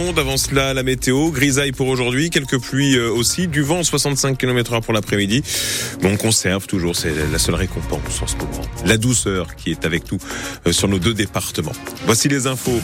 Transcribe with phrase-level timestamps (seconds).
[0.00, 4.74] Avant cela, la météo, grisaille pour aujourd'hui, quelques pluies euh, aussi, du vent 65 km
[4.74, 5.42] h pour l'après-midi.
[6.00, 8.62] Bon, on conserve toujours, c'est la seule récompense en ce moment.
[8.84, 10.18] La douceur qui est avec nous
[10.68, 11.72] euh, sur nos deux départements.
[12.06, 12.80] Voici les infos.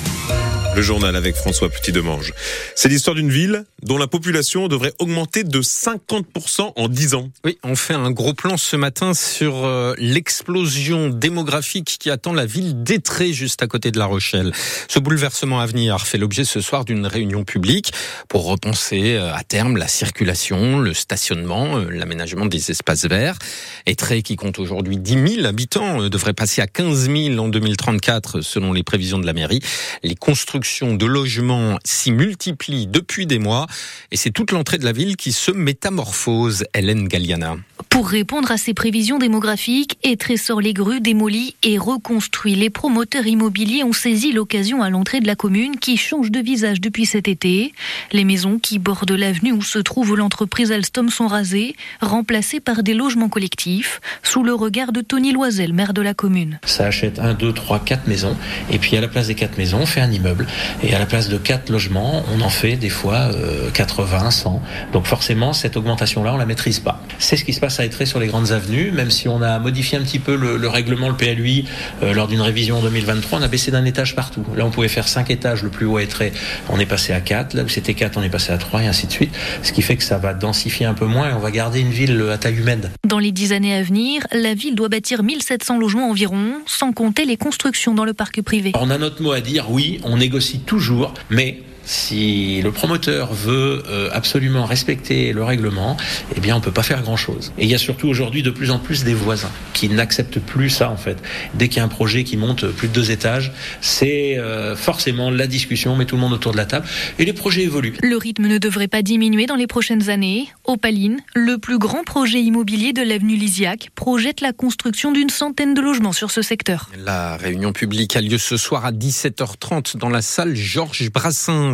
[0.75, 2.33] Le journal avec François Petit-Demange.
[2.75, 7.31] C'est l'histoire d'une ville dont la population devrait augmenter de 50% en 10 ans.
[7.45, 12.45] Oui, on fait un gros plan ce matin sur euh, l'explosion démographique qui attend la
[12.45, 14.53] ville d'Étré, juste à côté de La Rochelle.
[14.89, 17.93] Ce bouleversement à venir fait l'objet ce soir d'une réunion publique
[18.29, 23.39] pour repenser euh, à terme la circulation, le stationnement, euh, l'aménagement des espaces verts.
[23.87, 28.73] Étré, qui compte aujourd'hui 10 000 habitants, devrait passer à 15 000 en 2034 selon
[28.73, 29.61] les prévisions de la mairie.
[30.03, 33.67] Les constructions de logements s'y multiplie depuis des mois
[34.11, 36.65] et c'est toute l'entrée de la ville qui se métamorphose.
[36.75, 37.57] Hélène Galliana.
[37.91, 42.55] Pour répondre à ces prévisions démographiques, Trésor les grues démolit et reconstruit.
[42.55, 46.81] Les promoteurs immobiliers ont saisi l'occasion à l'entrée de la commune qui change de visage
[46.81, 47.73] depuis cet été.
[48.13, 52.95] Les maisons qui bordent l'avenue où se trouve l'entreprise Alstom sont rasées, remplacées par des
[52.95, 56.61] logements collectifs, sous le regard de Tony Loisel, maire de la commune.
[56.65, 58.37] Ça achète un, deux, trois, quatre maisons,
[58.71, 60.47] et puis à la place des quatre maisons, on fait un immeuble.
[60.85, 63.31] Et à la place de quatre logements, on en fait des fois
[63.73, 64.63] 80, euh, 100.
[64.93, 67.03] Donc forcément, cette augmentation-là, on la maîtrise pas.
[67.19, 69.59] C'est ce qui se passe à être sur les grandes avenues, même si on a
[69.59, 71.65] modifié un petit peu le, règlement, le PLUI,
[72.03, 74.45] euh, lors d'une révision en 2023, on a baissé d'un étage partout.
[74.57, 76.33] Là, on pouvait faire cinq étages, le plus haut à Etré,
[76.69, 77.55] on est passé à 4.
[77.55, 79.35] Là où c'était 4, on est passé à 3 et ainsi de suite.
[79.63, 81.91] Ce qui fait que ça va densifier un peu moins et on va garder une
[81.91, 82.91] ville à taille humaine.
[83.07, 87.25] Dans les dix années à venir, la ville doit bâtir 1700 logements environ, sans compter
[87.25, 88.73] les constructions dans le parc privé.
[88.75, 93.83] On a notre mot à dire, oui, on négocie toujours, mais si le promoteur veut
[93.89, 95.97] euh, absolument respecter le règlement,
[96.37, 97.53] eh bien on peut pas faire grand-chose.
[97.59, 100.71] Et il y a surtout aujourd'hui de plus en plus des voisins qui n'acceptent plus
[100.71, 101.19] ça en fait.
[101.55, 105.31] Dès qu'il y a un projet qui monte plus de deux étages, c'est euh, forcément
[105.31, 106.87] la discussion, met tout le monde autour de la table
[107.19, 107.95] et les projets évoluent.
[108.03, 110.49] Le rythme ne devrait pas diminuer dans les prochaines années.
[110.65, 115.81] Opaline, le plus grand projet immobilier de l'avenue Lisiac, projette la construction d'une centaine de
[115.81, 116.91] logements sur ce secteur.
[117.05, 121.74] La réunion publique a lieu ce soir à 17h30 dans la salle Georges Brassens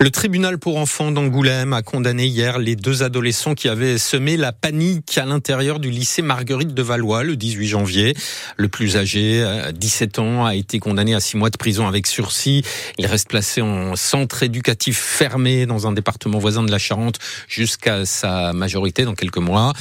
[0.00, 4.52] le tribunal pour enfants d'Angoulême a condamné hier les deux adolescents qui avaient semé la
[4.52, 8.14] panique à l'intérieur du lycée Marguerite de Valois le 18 janvier.
[8.56, 12.62] Le plus âgé, 17 ans, a été condamné à six mois de prison avec sursis.
[12.98, 17.18] Il reste placé en centre éducatif fermé dans un département voisin de la Charente
[17.48, 19.72] jusqu'à sa majorité dans quelques mois.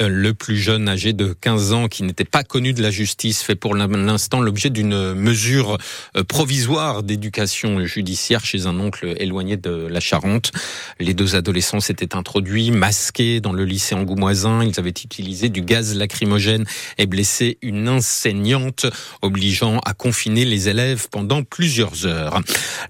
[0.00, 3.42] Euh, le plus jeune âgé de 15 ans qui n'était pas connu de la justice
[3.42, 5.78] fait pour l'instant l'objet d'une mesure
[6.16, 10.50] euh, provisoire d'éducation judiciaire chez un oncle éloigné de la Charente.
[10.98, 14.64] Les deux adolescents s'étaient introduits masqués dans le lycée angoumoisin.
[14.64, 16.64] Ils avaient utilisé du gaz lacrymogène
[16.98, 18.86] et blessé une enseignante,
[19.22, 22.40] obligeant à confiner les élèves pendant plusieurs heures.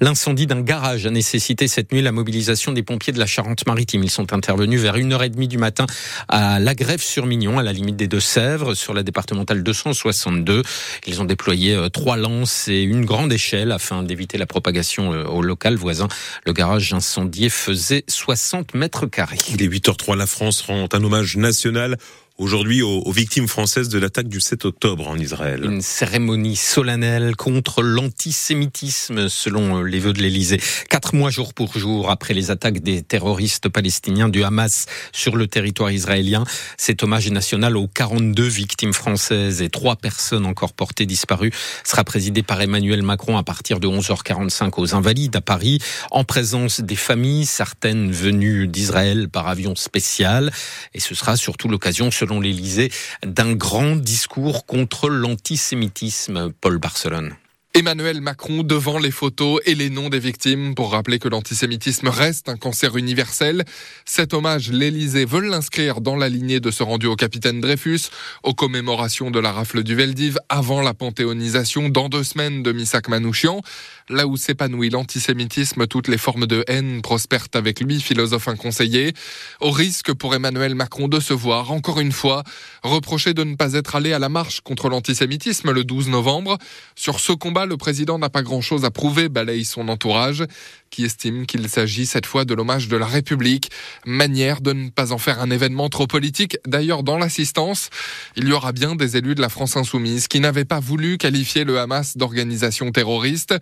[0.01, 4.03] L'incendie d'un garage a nécessité cette nuit la mobilisation des pompiers de la Charente-Maritime.
[4.05, 5.85] Ils sont intervenus vers 1h30 du matin
[6.29, 6.94] à sur
[7.27, 10.63] mignon à la limite des Deux-Sèvres, sur la départementale 262.
[11.07, 15.25] Ils ont déployé euh, trois lances et une grande échelle afin d'éviter la propagation euh,
[15.25, 16.09] au local voisin.
[16.47, 19.39] Le garage incendié faisait 60 mètres carrés.
[19.51, 21.97] Il est 8h03, la France rend un hommage national
[22.37, 25.65] aujourd'hui aux, victimes françaises de l'attaque du 7 octobre en Israël.
[25.65, 30.61] Une cérémonie solennelle contre l'antisémitisme selon les vœux de l'Élysée.
[30.91, 35.47] Quatre mois jour pour jour après les attaques des terroristes palestiniens du Hamas sur le
[35.47, 36.45] territoire israélien,
[36.77, 41.53] cet hommage national aux 42 victimes françaises et trois personnes encore portées disparues
[41.85, 45.79] sera présidé par Emmanuel Macron à partir de 11h45 aux Invalides à Paris,
[46.11, 50.51] en présence des familles, certaines venues d'Israël par avion spécial.
[50.95, 52.91] Et ce sera surtout l'occasion selon l'Élysée,
[53.23, 57.37] d'un grand discours contre l'antisémitisme, Paul Barcelone.
[57.77, 62.49] Emmanuel Macron devant les photos et les noms des victimes pour rappeler que l'antisémitisme reste
[62.49, 63.65] un cancer universel.
[64.05, 68.11] Cet hommage, l'Élysée veut l'inscrire dans la lignée de ce rendu au capitaine Dreyfus,
[68.45, 73.09] aux commémorations de la rafle du Veldiv avant la panthéonisation dans deux semaines de Missak
[73.09, 73.61] Manouchian.
[74.09, 79.15] Là où s'épanouit l'antisémitisme, toutes les formes de haine prospèrent avec lui, philosophe inconseillé,
[79.61, 82.45] au risque pour Emmanuel Macron de se voir, encore une fois,
[82.85, 86.57] reproché de ne pas être allé à la marche contre l'antisémitisme le 12 novembre.
[86.95, 90.45] Sur ce combat, le président n'a pas grand-chose à prouver, balaye son entourage,
[90.91, 93.71] qui estime qu'il s'agit cette fois de l'hommage de la République,
[94.07, 96.57] manière de ne pas en faire un événement trop politique.
[96.67, 97.91] D'ailleurs, dans l'assistance,
[98.37, 101.65] il y aura bien des élus de la France insoumise qui n'avaient pas voulu qualifier
[101.65, 103.55] le Hamas d'organisation terroriste.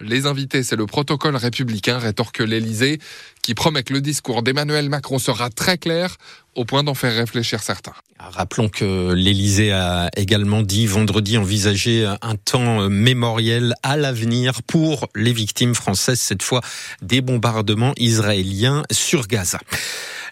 [0.00, 3.00] Les invités, c'est le protocole républicain, rétorque l'Elysée,
[3.42, 6.16] qui promet que le discours d'Emmanuel Macron sera très clair,
[6.54, 7.94] au point d'en faire réfléchir certains.
[8.18, 15.32] Rappelons que l'Elysée a également dit vendredi envisager un temps mémoriel à l'avenir pour les
[15.32, 16.60] victimes françaises, cette fois
[17.02, 19.58] des bombardements israéliens sur Gaza.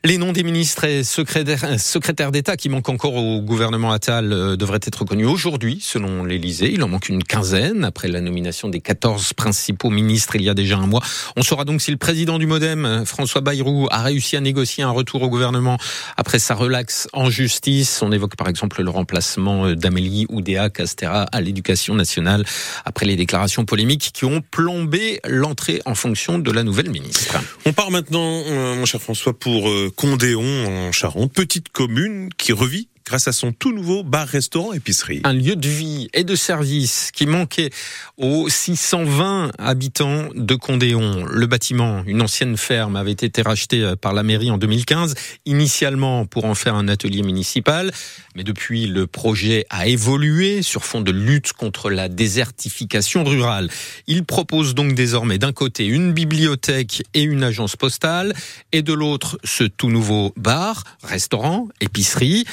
[0.07, 4.79] Les noms des ministres et secrétaires, d'État qui manquent encore au gouvernement Attal euh, devraient
[4.87, 6.71] être connus aujourd'hui, selon l'Élysée.
[6.73, 10.55] Il en manque une quinzaine après la nomination des 14 principaux ministres il y a
[10.55, 11.03] déjà un mois.
[11.35, 14.91] On saura donc si le président du Modem, François Bayrou, a réussi à négocier un
[14.91, 15.77] retour au gouvernement
[16.17, 18.01] après sa relaxe en justice.
[18.01, 22.45] On évoque par exemple le remplacement d'Amélie Oudéa Castera à l'éducation nationale
[22.85, 27.39] après les déclarations polémiques qui ont plombé l'entrée en fonction de la nouvelle ministre.
[27.65, 32.53] On part maintenant, euh, mon cher François, pour euh, Condéon en Charente, petite commune qui
[32.53, 35.21] revit grâce à son tout nouveau bar-restaurant épicerie.
[35.23, 37.71] Un lieu de vie et de service qui manquait
[38.17, 41.25] aux 620 habitants de Condéon.
[41.25, 45.15] Le bâtiment, une ancienne ferme, avait été racheté euh, par la mairie en 2015,
[45.45, 47.93] initialement pour en faire un atelier municipal,
[48.35, 53.71] mais depuis le projet a évolué sur fond de lutte contre la désertification rurale.
[54.09, 58.35] Il propose donc désormais d'un côté une bibliothèque et une agence postale
[58.73, 62.45] et de l'autre ce tout nouveau bar, restaurant, épicerie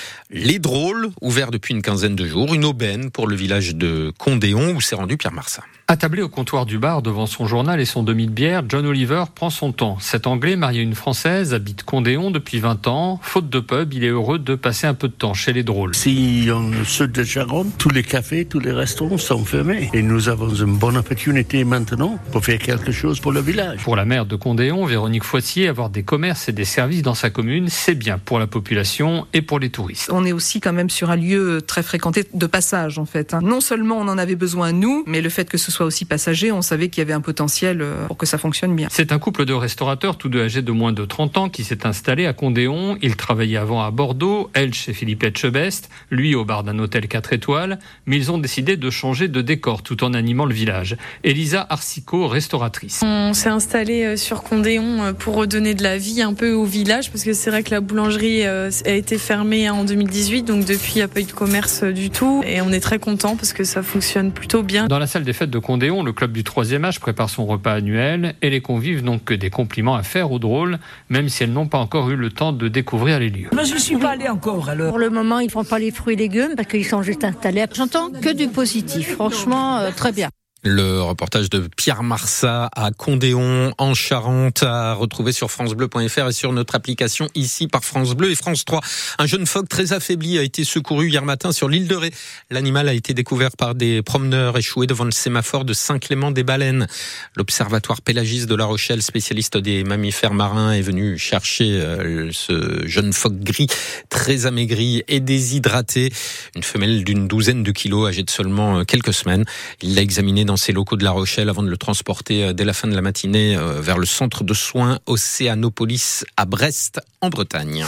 [0.43, 4.73] les Drôles, ouvert depuis une quinzaine de jours, une aubaine pour le village de Condéon
[4.75, 5.63] où s'est rendu Pierre Marsat.
[5.87, 9.25] Attablé au comptoir du bar devant son journal et son demi de bière, John Oliver
[9.35, 9.97] prend son temps.
[9.99, 13.19] Cet Anglais, marié à une Française, habite Condéon depuis 20 ans.
[13.21, 15.93] Faute de pub, il est heureux de passer un peu de temps chez les drôles.
[15.93, 19.89] Si on sud de Charente, tous les cafés, tous les restaurants sont fermés.
[19.93, 23.81] Et nous avons une bonne opportunité maintenant pour faire quelque chose pour le village.
[23.83, 27.29] Pour la maire de Condéon, Véronique Foissier, avoir des commerces et des services dans sa
[27.29, 30.09] commune, c'est bien pour la population et pour les touristes.
[30.13, 33.33] On est aussi quand même sur un lieu très fréquenté de passage en fait.
[33.33, 33.39] Hein.
[33.41, 36.51] Non seulement on en avait besoin nous, mais le fait que ce soit aussi passager,
[36.51, 38.87] on savait qu'il y avait un potentiel euh, pour que ça fonctionne bien.
[38.91, 41.85] C'est un couple de restaurateurs, tous deux âgés de moins de 30 ans, qui s'est
[41.85, 42.97] installé à Condéon.
[43.01, 47.33] Il travaillait avant à Bordeaux, elle chez Philippe Etchebest, lui au bar d'un hôtel 4
[47.33, 50.97] étoiles, mais ils ont décidé de changer de décor tout en animant le village.
[51.23, 53.01] Elisa Arsico, restauratrice.
[53.03, 56.65] On s'est installé euh, sur Condéon euh, pour redonner de la vie un peu au
[56.65, 59.83] village, parce que c'est vrai que la boulangerie a été fermée en
[60.23, 62.79] 2018, donc depuis il n'y a pas eu de commerce du tout, et on est
[62.79, 64.87] très content parce que ça fonctionne plutôt bien.
[64.87, 67.73] Dans la salle des fêtes de Condéon, le club du troisième âge prépare son repas
[67.73, 70.79] annuel et les convives n'ont que des compliments à faire aux drôles,
[71.09, 73.49] même si elles n'ont pas encore eu le temps de découvrir les lieux.
[73.51, 74.89] Moi, je ne suis pas allé encore alors.
[74.89, 77.23] Pour le moment, ils ne font pas les fruits et légumes parce qu'ils sont juste
[77.25, 77.65] installés.
[77.73, 79.13] J'entends que du positif.
[79.13, 80.29] Franchement, euh, très bien.
[80.65, 86.53] Le reportage de Pierre Marsat à Condéon, en Charente, à retrouver sur francebleu.fr et sur
[86.53, 88.79] notre application ici par France Bleu et France 3.
[89.19, 92.11] Un jeune phoque très affaibli a été secouru hier matin sur l'île de Ré.
[92.49, 96.87] L'animal a été découvert par des promeneurs échoués devant le sémaphore de Saint-Clément-des-Baleines.
[97.35, 103.11] L'Observatoire pélagiste de La Rochelle, spécialiste des mammifères marins, est venu chercher euh, ce jeune
[103.11, 103.67] phoque gris,
[104.09, 106.13] très amaigri et déshydraté.
[106.55, 109.43] Une femelle d'une douzaine de kilos, âgée de seulement euh, quelques semaines.
[109.81, 112.65] Il l'a examiné dans ses locaux de La Rochelle avant de le transporter euh, dès
[112.65, 117.29] la fin de la matinée euh, vers le centre de soins Océanopolis à Brest en
[117.29, 117.85] Bretagne.